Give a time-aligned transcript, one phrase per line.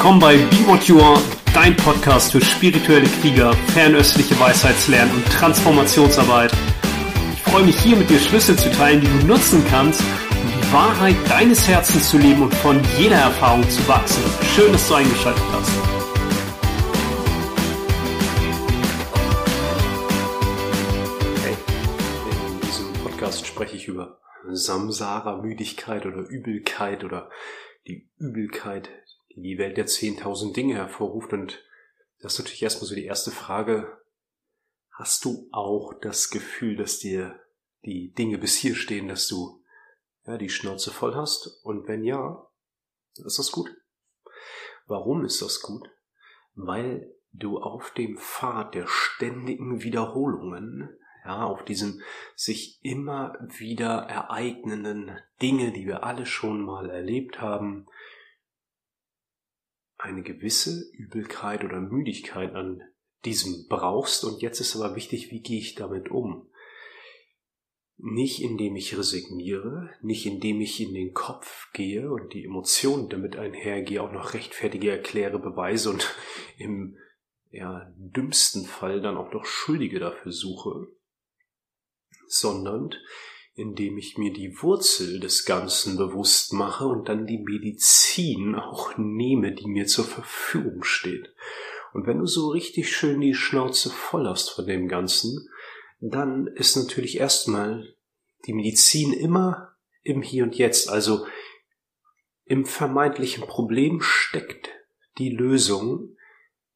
[0.00, 1.20] willkommen bei Be What You Are,
[1.52, 6.50] dein Podcast für spirituelle Krieger, fernöstliche Weisheitslernen und Transformationsarbeit.
[7.34, 10.72] Ich freue mich hier mit dir Schlüssel zu teilen, die du nutzen kannst, um die
[10.72, 14.22] Wahrheit deines Herzens zu leben und von jeder Erfahrung zu wachsen.
[14.54, 15.70] Schön, dass du eingeschaltet hast.
[21.44, 21.56] Hey,
[22.54, 24.18] in diesem Podcast spreche ich über
[24.50, 27.28] Samsara-Müdigkeit oder Übelkeit oder
[27.86, 28.88] die Übelkeit
[29.36, 31.32] die Welt der 10.000 Dinge hervorruft.
[31.32, 31.62] Und
[32.20, 33.98] das ist natürlich erstmal so die erste Frage.
[34.92, 37.40] Hast du auch das Gefühl, dass dir
[37.84, 39.62] die Dinge bis hier stehen, dass du
[40.26, 41.60] ja, die Schnauze voll hast?
[41.62, 42.46] Und wenn ja,
[43.24, 43.70] ist das gut.
[44.86, 45.88] Warum ist das gut?
[46.54, 50.90] Weil du auf dem Pfad der ständigen Wiederholungen,
[51.24, 52.02] ja, auf diesem
[52.34, 57.86] sich immer wieder ereignenden Dinge, die wir alle schon mal erlebt haben,
[60.02, 62.82] eine gewisse Übelkeit oder Müdigkeit an
[63.24, 64.24] diesem brauchst.
[64.24, 66.46] Und jetzt ist aber wichtig, wie gehe ich damit um?
[67.96, 73.36] Nicht indem ich resigniere, nicht indem ich in den Kopf gehe und die Emotionen damit
[73.36, 76.14] einhergehe, auch noch rechtfertige, erkläre, beweise und
[76.56, 76.96] im
[77.50, 80.86] ja, dümmsten Fall dann auch noch Schuldige dafür suche,
[82.26, 82.94] sondern
[83.54, 89.52] indem ich mir die Wurzel des Ganzen bewusst mache und dann die Medizin auch nehme,
[89.52, 91.34] die mir zur Verfügung steht.
[91.92, 95.48] Und wenn du so richtig schön die Schnauze voll hast von dem Ganzen,
[96.00, 97.94] dann ist natürlich erstmal
[98.46, 101.26] die Medizin immer im Hier und Jetzt, also
[102.44, 104.70] im vermeintlichen Problem steckt
[105.18, 106.16] die Lösung.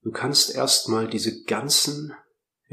[0.02, 2.14] Du kannst erstmal diese ganzen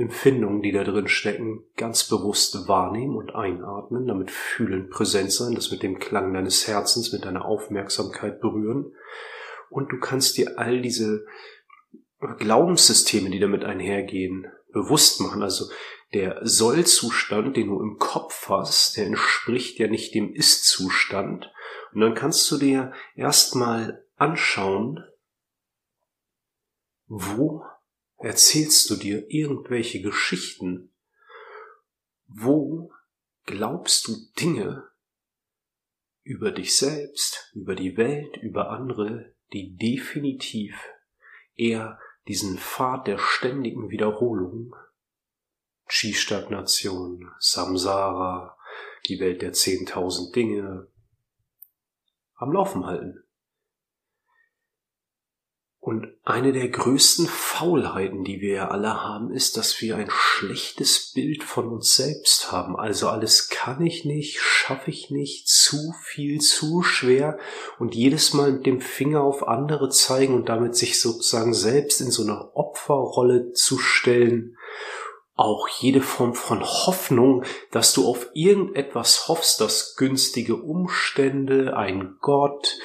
[0.01, 5.71] Empfindungen, die da drin stecken, ganz bewusst wahrnehmen und einatmen, damit fühlen, präsent sein, das
[5.71, 8.93] mit dem Klang deines Herzens, mit deiner Aufmerksamkeit berühren.
[9.69, 11.25] Und du kannst dir all diese
[12.39, 15.41] Glaubenssysteme, die damit einhergehen, bewusst machen.
[15.41, 15.65] Also
[16.13, 21.51] der Soll-Zustand, den du im Kopf hast, der entspricht ja nicht dem Ist-Zustand.
[21.93, 25.03] Und dann kannst du dir erstmal anschauen,
[27.07, 27.63] wo
[28.23, 30.93] erzählst du dir irgendwelche Geschichten?
[32.27, 32.91] Wo
[33.45, 34.87] glaubst du Dinge
[36.23, 40.75] über dich selbst, über die Welt, über andere, die definitiv
[41.55, 44.75] eher diesen Pfad der ständigen Wiederholung,
[45.89, 48.57] Chi-Stagnation, Samsara,
[49.07, 50.87] die Welt der zehntausend Dinge,
[52.35, 53.23] am Laufen halten?
[55.83, 61.11] Und eine der größten Faulheiten, die wir ja alle haben, ist, dass wir ein schlechtes
[61.11, 62.77] Bild von uns selbst haben.
[62.77, 67.39] Also alles kann ich nicht, schaffe ich nicht, zu viel, zu schwer
[67.79, 72.11] und jedes Mal mit dem Finger auf andere zeigen und damit sich sozusagen selbst in
[72.11, 74.57] so eine Opferrolle zu stellen.
[75.35, 82.77] Auch jede Form von Hoffnung, dass du auf irgendetwas hoffst, dass günstige Umstände, ein Gott,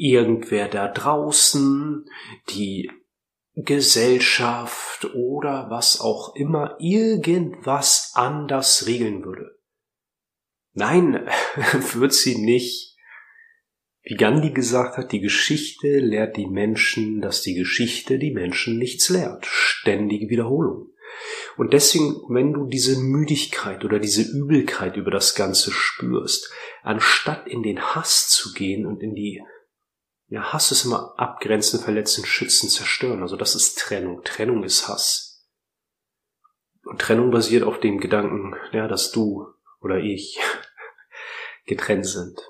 [0.00, 2.06] irgendwer da draußen,
[2.48, 2.90] die
[3.54, 9.58] Gesellschaft oder was auch immer irgendwas anders regeln würde.
[10.72, 11.28] Nein,
[11.94, 12.96] wird sie nicht.
[14.02, 19.10] Wie Gandhi gesagt hat, die Geschichte lehrt die Menschen, dass die Geschichte die Menschen nichts
[19.10, 19.44] lehrt.
[19.44, 20.88] Ständige Wiederholung.
[21.58, 26.50] Und deswegen, wenn du diese Müdigkeit oder diese Übelkeit über das Ganze spürst,
[26.82, 29.42] anstatt in den Hass zu gehen und in die
[30.30, 33.20] ja, Hass ist immer abgrenzen, verletzen, schützen, zerstören.
[33.22, 34.22] Also das ist Trennung.
[34.22, 35.44] Trennung ist Hass.
[36.84, 39.48] Und Trennung basiert auf dem Gedanken, ja, dass du
[39.80, 40.38] oder ich
[41.66, 42.40] getrennt sind.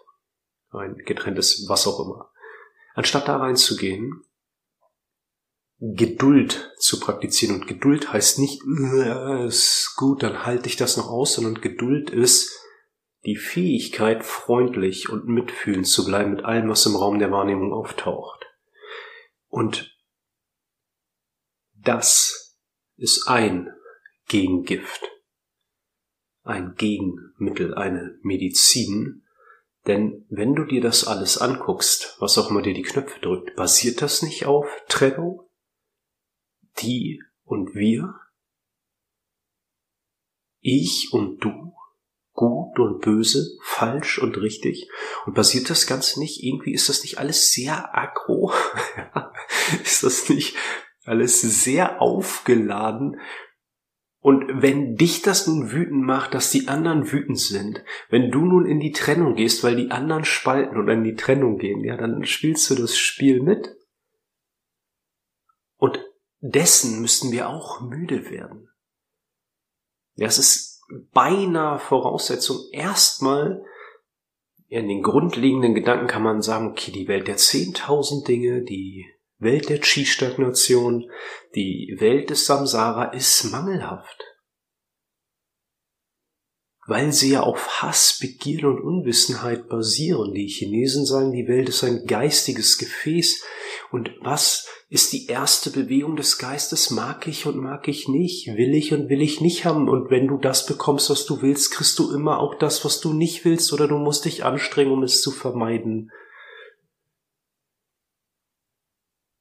[0.70, 2.30] Ein getrenntes was auch immer.
[2.94, 4.24] Anstatt da reinzugehen,
[5.78, 7.56] Geduld zu praktizieren.
[7.56, 12.10] Und Geduld heißt nicht, äh, ist gut, dann halte ich das noch aus, sondern Geduld
[12.10, 12.59] ist,
[13.24, 18.46] die Fähigkeit, freundlich und mitfühlend zu bleiben mit allem, was im Raum der Wahrnehmung auftaucht.
[19.48, 19.96] Und
[21.74, 22.58] das
[22.96, 23.68] ist ein
[24.26, 25.10] Gegengift,
[26.42, 29.26] ein Gegenmittel, eine Medizin,
[29.86, 34.02] denn wenn du dir das alles anguckst, was auch immer dir die Knöpfe drückt, basiert
[34.02, 35.48] das nicht auf Trennung?
[36.80, 38.14] Die und wir?
[40.60, 41.74] Ich und du?
[42.32, 44.88] Gut und böse, falsch und richtig?
[45.26, 48.52] Und basiert das Ganze nicht irgendwie, ist das nicht alles sehr aggro?
[49.84, 50.56] ist das nicht
[51.04, 53.20] alles sehr aufgeladen?
[54.22, 58.66] Und wenn dich das nun wütend macht, dass die anderen wütend sind, wenn du nun
[58.66, 62.24] in die Trennung gehst, weil die anderen spalten oder in die Trennung gehen, ja, dann
[62.24, 63.76] spielst du das Spiel mit.
[66.40, 68.68] dessen müssten wir auch müde werden.
[70.14, 70.79] Ja, es ist
[71.12, 73.64] beinahe Voraussetzung, erstmal
[74.68, 79.06] in den grundlegenden Gedanken kann man sagen, okay, die Welt der 10.000 Dinge, die
[79.38, 81.10] Welt der Chi-Stagnation,
[81.54, 84.22] die Welt des Samsara ist mangelhaft.
[86.86, 90.34] Weil sie ja auf Hass, Begierde und Unwissenheit basieren.
[90.34, 93.44] Die Chinesen sagen, die Welt ist ein geistiges Gefäß.
[93.90, 96.90] Und was ist die erste Bewegung des Geistes?
[96.90, 98.48] Mag ich und mag ich nicht?
[98.48, 99.88] Will ich und will ich nicht haben?
[99.88, 103.12] Und wenn du das bekommst, was du willst, kriegst du immer auch das, was du
[103.12, 106.10] nicht willst, oder du musst dich anstrengen, um es zu vermeiden.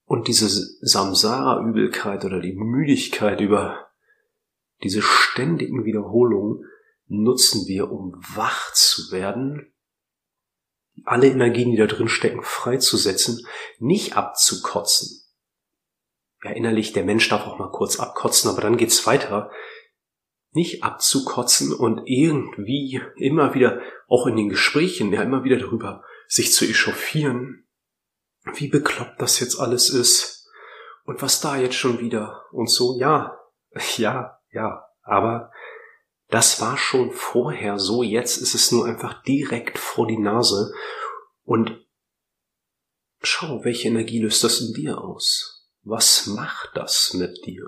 [0.06, 0.50] Und diese
[0.81, 3.90] Samsara-Übelkeit oder die Müdigkeit über
[4.84, 6.63] diese ständigen Wiederholungen
[7.07, 9.74] nutzen wir, um wach zu werden,
[11.06, 13.48] alle Energien, die da drin stecken, freizusetzen,
[13.80, 15.25] nicht abzukotzen.
[16.44, 19.51] Ja, innerlich, der Mensch darf auch mal kurz abkotzen, aber dann geht's weiter.
[20.51, 26.53] Nicht abzukotzen und irgendwie immer wieder, auch in den Gesprächen, ja, immer wieder darüber sich
[26.53, 27.68] zu echauffieren,
[28.53, 30.47] wie bekloppt das jetzt alles ist
[31.03, 33.38] und was da jetzt schon wieder und so, ja,
[33.97, 35.51] ja, ja, aber
[36.30, 40.71] das war schon vorher so, jetzt ist es nur einfach direkt vor die Nase
[41.44, 41.86] und
[43.21, 45.58] schau, welche Energie löst das in dir aus?
[45.83, 47.65] Was macht das mit dir?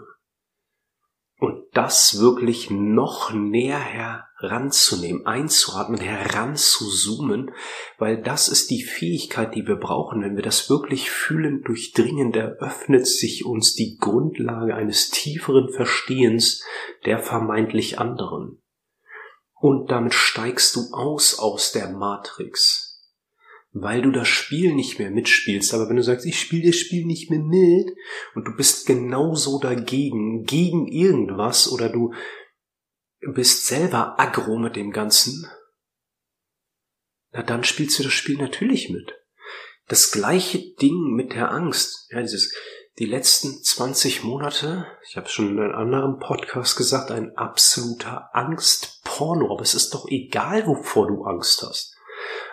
[1.38, 7.52] Und das wirklich noch näher heranzunehmen, einzuatmen, heranzuzoomen,
[7.98, 10.22] weil das ist die Fähigkeit, die wir brauchen.
[10.22, 16.64] Wenn wir das wirklich fühlen, durchdringen, eröffnet sich uns die Grundlage eines tieferen Verstehens
[17.06, 18.62] der vermeintlich anderen.
[19.56, 22.91] Und damit steigst du aus aus der Matrix
[23.74, 25.74] weil du das Spiel nicht mehr mitspielst.
[25.74, 27.90] Aber wenn du sagst, ich spiele das Spiel nicht mehr mit
[28.36, 32.14] und du bist genauso dagegen, gegen irgendwas oder du
[33.34, 35.48] bist selber aggro mit dem Ganzen,
[37.32, 39.14] na dann spielst du das Spiel natürlich mit.
[39.88, 42.08] Das gleiche Ding mit der Angst.
[42.12, 42.54] Ja, dieses,
[43.00, 49.52] die letzten 20 Monate, ich habe schon in einem anderen Podcast gesagt, ein absoluter Angstporno.
[49.52, 51.96] Aber es ist doch egal, wovor du Angst hast.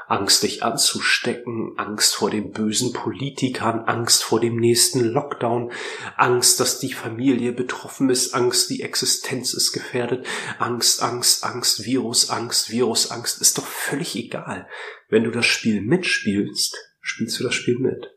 [0.08, 5.70] Angst, dich anzustecken, Angst vor den bösen Politikern, Angst vor dem nächsten Lockdown,
[6.16, 10.26] Angst, dass die Familie betroffen ist, Angst, die Existenz ist gefährdet,
[10.58, 14.66] Angst, Angst, Angst, Virus, Angst, Virus, Angst, ist doch völlig egal.
[15.10, 18.10] Wenn du das Spiel mitspielst, spielst du das Spiel mit.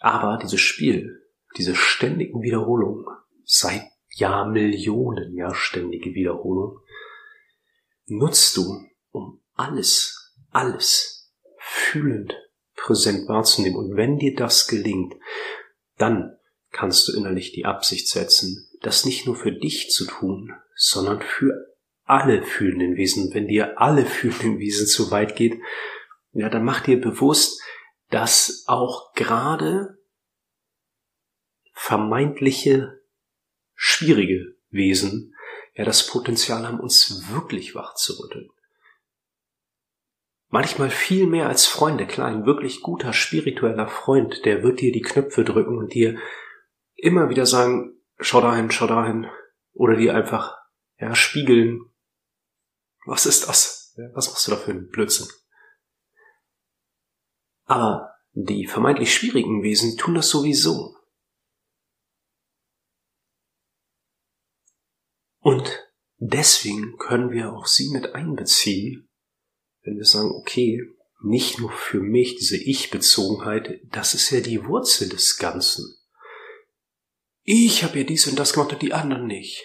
[0.00, 1.22] Aber dieses Spiel,
[1.56, 3.06] diese ständigen Wiederholungen,
[3.46, 3.84] seit
[4.16, 6.80] Jahrmillionen Jahr ständige Wiederholung,
[8.06, 10.23] nutzt du, um alles
[10.54, 12.34] alles fühlend
[12.74, 13.78] präsent wahrzunehmen.
[13.78, 15.14] Und wenn dir das gelingt,
[15.96, 16.36] dann
[16.70, 21.74] kannst du innerlich die Absicht setzen, das nicht nur für dich zu tun, sondern für
[22.04, 23.32] alle fühlenden Wesen.
[23.32, 25.58] Wenn dir alle fühlenden Wesen zu weit geht,
[26.32, 27.62] ja, dann mach dir bewusst,
[28.10, 29.98] dass auch gerade
[31.72, 33.00] vermeintliche
[33.74, 35.34] schwierige Wesen
[35.74, 38.50] ja das Potenzial haben, uns wirklich wach zu rütteln.
[40.54, 42.06] Manchmal viel mehr als Freunde.
[42.06, 46.16] Klar, ein wirklich guter spiritueller Freund, der wird dir die Knöpfe drücken und dir
[46.94, 49.28] immer wieder sagen, schau dahin, schau dahin.
[49.72, 50.56] Oder dir einfach,
[50.96, 51.80] ja, spiegeln.
[53.04, 53.96] Was ist das?
[54.12, 55.26] Was machst du da für einen Blödsinn?
[57.64, 60.96] Aber die vermeintlich schwierigen Wesen tun das sowieso.
[65.40, 69.10] Und deswegen können wir auch sie mit einbeziehen
[69.84, 70.82] wenn wir sagen, okay,
[71.22, 75.96] nicht nur für mich, diese Ich-Bezogenheit, das ist ja die Wurzel des Ganzen.
[77.42, 79.62] Ich habe ja dies und das gemacht und die anderen nicht.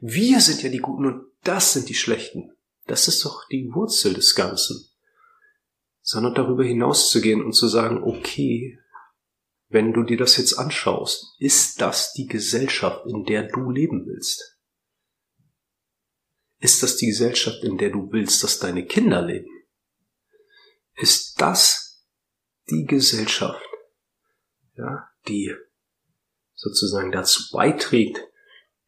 [0.00, 2.52] Wir sind ja die Guten und das sind die Schlechten.
[2.86, 4.88] Das ist doch die Wurzel des Ganzen.
[6.02, 8.78] Sondern darüber hinaus zu gehen und zu sagen, okay,
[9.68, 14.58] wenn du dir das jetzt anschaust, ist das die Gesellschaft, in der du leben willst?
[16.60, 19.53] Ist das die Gesellschaft, in der du willst, dass deine Kinder leben?
[20.96, 22.06] Ist das
[22.70, 23.64] die Gesellschaft,
[24.74, 25.54] ja, die
[26.54, 28.18] sozusagen dazu beiträgt,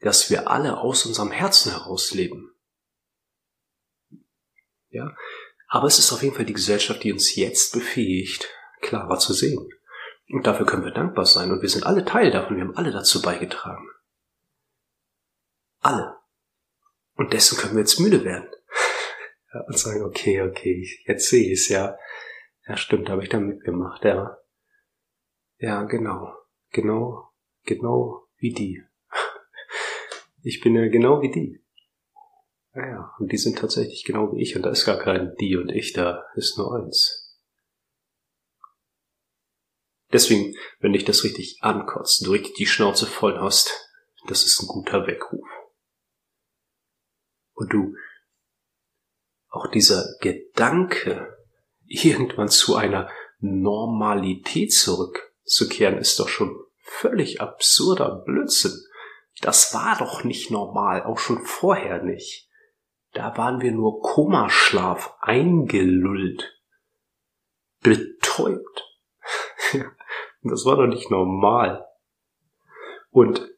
[0.01, 2.55] dass wir alle aus unserem Herzen heraus leben.
[4.89, 5.15] Ja,
[5.69, 8.49] aber es ist auf jeden Fall die Gesellschaft, die uns jetzt befähigt,
[8.81, 9.69] klarer zu sehen.
[10.29, 11.51] Und dafür können wir dankbar sein.
[11.51, 12.57] Und wir sind alle Teil davon.
[12.57, 13.87] Wir haben alle dazu beigetragen.
[15.81, 16.17] Alle.
[17.15, 18.49] Und dessen können wir jetzt müde werden
[19.67, 21.97] und sagen, okay, okay, jetzt sehe ich es, ja.
[22.67, 24.39] Ja, stimmt, habe ich da mitgemacht, ja.
[25.59, 26.33] Ja, genau.
[26.71, 27.31] Genau,
[27.65, 28.83] genau wie die.
[30.43, 31.61] Ich bin ja genau wie die.
[32.73, 35.57] Ja, ja, und die sind tatsächlich genau wie ich und da ist gar kein die
[35.57, 37.27] und ich, da ist nur eins.
[40.13, 43.91] Deswegen, wenn dich das richtig ankotzt, du richtig die Schnauze voll hast,
[44.29, 45.49] das ist ein guter Weckruf.
[47.55, 47.95] Und du,
[49.57, 51.37] auch dieser Gedanke,
[51.87, 53.09] irgendwann zu einer
[53.39, 58.73] Normalität zurückzukehren, ist doch schon völlig absurder Blödsinn.
[59.41, 62.49] Das war doch nicht normal, auch schon vorher nicht.
[63.13, 66.61] Da waren wir nur Komaschlaf eingelullt,
[67.81, 68.85] betäubt.
[70.43, 71.87] das war doch nicht normal.
[73.11, 73.51] Und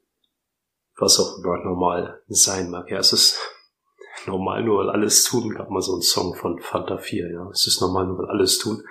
[0.96, 3.38] was auch immer normal sein mag, ja, es ist
[4.28, 7.50] normal nur weil alles tun, gab mal so einen Song von Fanta 4, ja.
[7.50, 8.86] Es ist normal nur weil alles tun.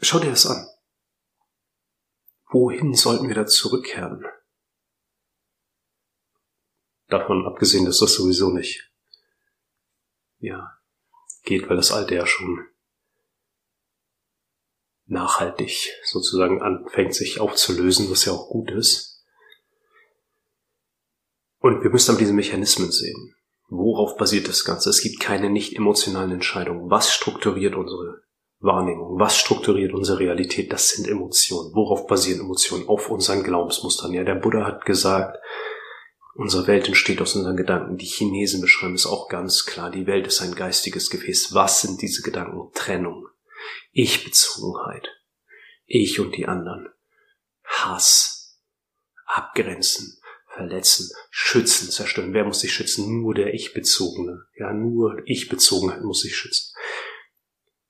[0.00, 0.66] Schau dir das an.
[2.50, 4.24] Wohin sollten wir da zurückkehren?
[7.08, 8.90] Davon abgesehen, dass das sowieso nicht,
[10.38, 10.78] ja,
[11.42, 12.66] geht, weil das Alte ja schon
[15.06, 19.09] nachhaltig sozusagen anfängt sich aufzulösen, was ja auch gut ist.
[21.60, 23.34] Und wir müssen aber diese Mechanismen sehen.
[23.68, 24.90] Worauf basiert das Ganze?
[24.90, 26.90] Es gibt keine nicht emotionalen Entscheidungen.
[26.90, 28.22] Was strukturiert unsere
[28.60, 29.18] Wahrnehmung.
[29.18, 30.72] Was strukturiert unsere Realität?
[30.72, 31.74] Das sind Emotionen.
[31.74, 32.88] Worauf basieren Emotionen?
[32.88, 34.12] Auf unseren Glaubensmustern.
[34.12, 35.38] Ja, der Buddha hat gesagt,
[36.34, 37.96] unsere Welt entsteht aus unseren Gedanken.
[37.96, 39.90] Die Chinesen beschreiben es auch ganz klar.
[39.90, 41.54] Die Welt ist ein geistiges Gefäß.
[41.54, 42.70] Was sind diese Gedanken?
[42.74, 43.26] Trennung.
[43.92, 45.08] Ich-Bezogenheit.
[45.86, 46.88] Ich und die anderen.
[47.64, 48.58] Hass.
[49.24, 50.19] Abgrenzen.
[50.54, 51.10] Verletzen.
[51.30, 51.90] Schützen.
[51.90, 52.34] Zerstören.
[52.34, 53.20] Wer muss sich schützen?
[53.20, 54.46] Nur der Ich-Bezogene.
[54.56, 56.74] Ja, nur Ich-Bezogenheit muss sich schützen.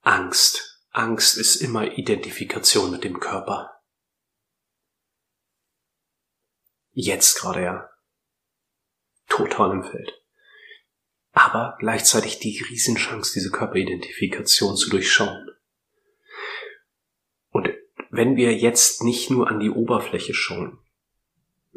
[0.02, 0.81] Angst.
[0.90, 3.71] Angst ist immer Identifikation mit dem Körper.
[6.93, 7.90] Jetzt gerade ja.
[9.29, 10.12] Total im Feld.
[11.33, 15.49] Aber gleichzeitig die Riesenchance, diese Körperidentifikation zu durchschauen.
[17.50, 17.71] Und
[18.11, 20.79] wenn wir jetzt nicht nur an die Oberfläche schauen,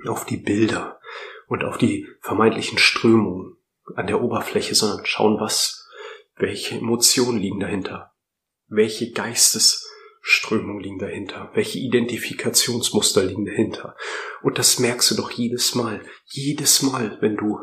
[0.07, 0.99] auf die Bilder
[1.47, 3.57] und auf die vermeintlichen Strömungen
[3.95, 5.87] an der Oberfläche, sondern schauen, was,
[6.35, 8.13] welche Emotionen liegen dahinter,
[8.67, 11.51] welche Geistesströmungen liegen dahinter?
[11.53, 13.95] Welche Identifikationsmuster liegen dahinter?
[14.41, 16.01] Und das merkst du doch jedes Mal.
[16.25, 17.59] Jedes Mal, wenn du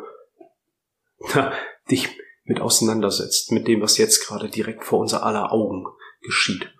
[1.35, 1.53] na,
[1.91, 2.09] dich
[2.45, 5.87] mit auseinandersetzt, mit dem, was jetzt gerade direkt vor unser aller Augen
[6.23, 6.73] geschieht,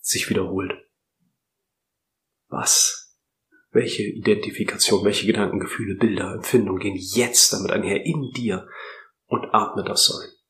[0.00, 0.72] sich wiederholt.
[2.48, 3.01] Was?
[3.72, 8.68] Welche Identifikation, welche Gedanken, Gefühle, Bilder, Empfindungen gehen jetzt damit einher in dir
[9.26, 10.42] und atme das ein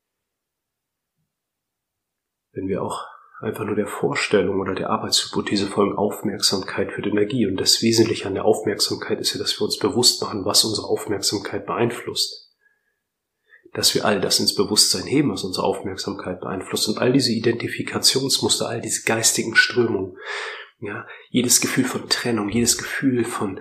[2.52, 3.05] wenn wir auch
[3.41, 7.47] einfach nur der Vorstellung oder der Arbeitshypothese folgen, Aufmerksamkeit für die Energie.
[7.47, 10.87] Und das Wesentliche an der Aufmerksamkeit ist ja, dass wir uns bewusst machen, was unsere
[10.87, 12.50] Aufmerksamkeit beeinflusst.
[13.73, 16.88] Dass wir all das ins Bewusstsein heben, was unsere Aufmerksamkeit beeinflusst.
[16.88, 20.17] Und all diese Identifikationsmuster, all diese geistigen Strömungen,
[20.83, 23.59] ja, jedes Gefühl von Trennung, jedes Gefühl von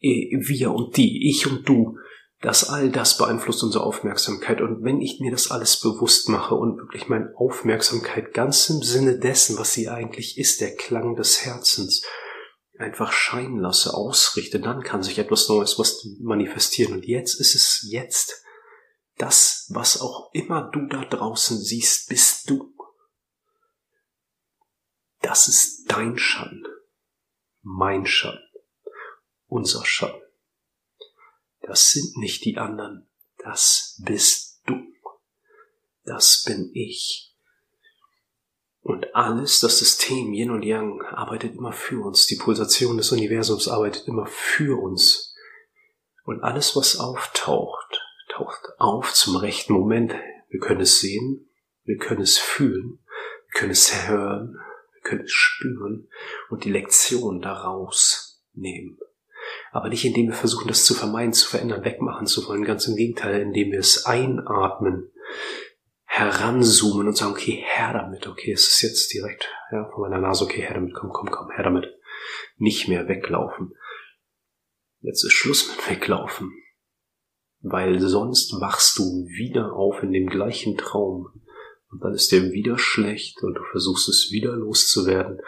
[0.00, 1.98] äh, wir und die, ich und du,
[2.40, 4.60] dass all das beeinflusst unsere Aufmerksamkeit.
[4.60, 9.18] Und wenn ich mir das alles bewusst mache und wirklich meine Aufmerksamkeit ganz im Sinne
[9.18, 12.02] dessen, was sie eigentlich ist, der Klang des Herzens,
[12.78, 16.94] einfach scheinen lasse, ausrichte, dann kann sich etwas Neues was manifestieren.
[16.94, 18.42] Und jetzt ist es jetzt.
[19.18, 22.71] Das, was auch immer du da draußen siehst, bist du.
[25.22, 26.66] Das ist dein Schatten,
[27.62, 28.42] mein Schatten,
[29.46, 30.20] unser Schatten.
[31.62, 33.08] Das sind nicht die anderen.
[33.38, 34.74] Das bist du.
[36.04, 37.32] Das bin ich.
[38.80, 42.26] Und alles, das System Yin und Yang arbeitet immer für uns.
[42.26, 45.34] Die Pulsation des Universums arbeitet immer für uns.
[46.24, 50.12] Und alles, was auftaucht, taucht auf zum rechten Moment.
[50.48, 51.48] Wir können es sehen,
[51.84, 52.98] wir können es fühlen,
[53.46, 54.58] wir können es hören,
[55.02, 56.08] können es spüren
[56.50, 58.98] und die Lektion daraus nehmen
[59.70, 62.64] aber nicht indem wir versuchen, das zu vermeiden, zu verändern, wegmachen zu wollen.
[62.64, 65.10] Ganz im Gegenteil, indem wir es einatmen,
[66.04, 70.44] heranzoomen und sagen, okay, her damit, okay, es ist jetzt direkt ja, von meiner Nase,
[70.44, 71.86] okay, her damit, komm, komm, komm, her damit.
[72.58, 73.74] Nicht mehr weglaufen.
[75.00, 76.52] Jetzt ist Schluss mit weglaufen.
[77.60, 81.28] Weil sonst wachst du wieder auf in dem gleichen Traum.
[81.92, 85.38] Und dann ist dir wieder schlecht und du versuchst es wieder loszuwerden.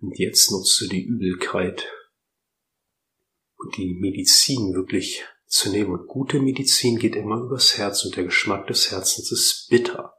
[0.00, 1.92] Und jetzt nutzt du die Übelkeit
[3.56, 5.92] und die Medizin wirklich zu nehmen.
[5.92, 10.14] Und gute Medizin geht immer übers Herz und der Geschmack des Herzens ist bitter.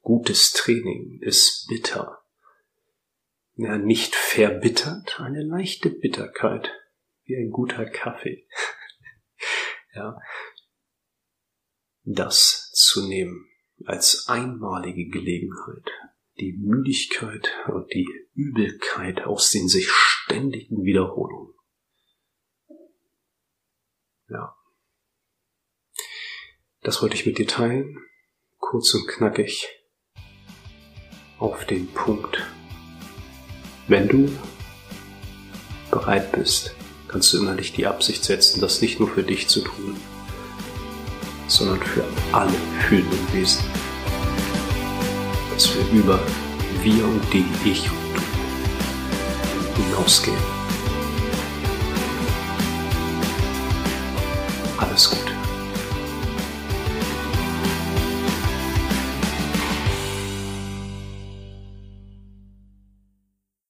[0.00, 2.22] Gutes Training ist bitter.
[3.56, 6.70] ja, nicht verbittert, eine leichte Bitterkeit,
[7.24, 8.46] wie ein guter Kaffee.
[9.94, 10.16] ja,
[12.04, 13.48] das zu nehmen
[13.84, 15.90] als einmalige Gelegenheit,
[16.38, 21.54] die Müdigkeit und die Übelkeit aus den sich ständigen Wiederholungen.
[24.28, 24.54] Ja.
[26.82, 27.98] Das wollte ich mit dir teilen,
[28.58, 29.68] kurz und knackig,
[31.38, 32.42] auf den Punkt.
[33.88, 34.30] Wenn du
[35.90, 36.74] bereit bist,
[37.08, 39.96] kannst du innerlich die Absicht setzen, das nicht nur für dich zu tun,
[41.48, 42.52] sondern für alle
[42.88, 43.64] fühlenden Wesen.
[45.54, 46.20] Dass wir über
[46.82, 47.98] wir und die, ich und
[49.76, 50.36] du hinausgehen.
[54.78, 55.35] Alles Gute.